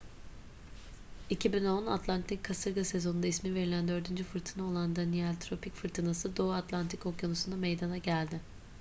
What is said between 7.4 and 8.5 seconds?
meydana geldi